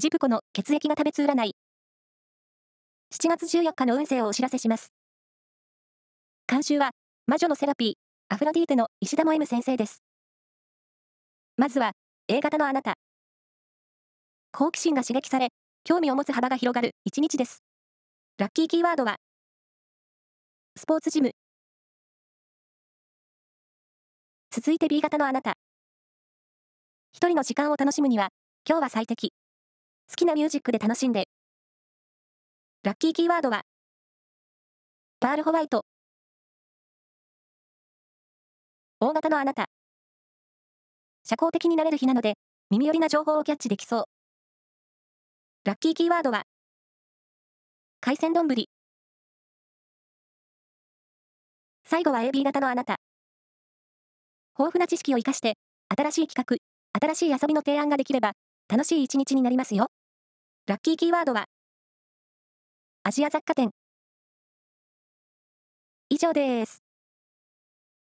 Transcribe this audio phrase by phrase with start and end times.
[0.00, 1.56] ジプコの血液が食べつ占い。
[3.12, 4.92] 7月14日の運勢をお知らせします。
[6.46, 6.92] 監修は、
[7.26, 7.94] 魔女のセラピー、
[8.32, 10.04] アフロディーテの石田も M 先生です。
[11.56, 11.94] まずは、
[12.28, 12.94] A 型のあなた。
[14.52, 15.48] 好奇心が刺激され、
[15.82, 17.64] 興味を持つ幅が広がる一日です。
[18.38, 19.16] ラッキーキーワードは、
[20.76, 21.32] スポーツジム。
[24.52, 25.54] 続いて B 型のあなた。
[27.12, 28.28] 一人の時間を楽しむには、
[28.64, 29.32] 今日は最適。
[30.10, 31.28] 好きなミュージックで楽しんで。
[32.82, 33.62] ラッキーキーワードは、
[35.20, 35.84] パールホワイト。
[39.00, 39.66] 大型のあなた。
[41.24, 42.34] 社交的になれる日なので、
[42.70, 44.04] 耳寄りな情報をキャッチできそう。
[45.64, 46.44] ラッキーキーワードは、
[48.00, 48.48] 海鮮丼。
[51.84, 52.96] 最後は AB 型のあなた。
[54.58, 55.58] 豊富な知識を活かして、
[55.94, 56.60] 新しい企
[56.98, 58.32] 画、新しい遊びの提案ができれば、
[58.68, 59.88] 楽しい一日になりますよ。
[60.68, 61.46] ラッキーキーワードは、
[63.02, 63.70] アジア雑貨店。
[66.10, 66.87] 以上です。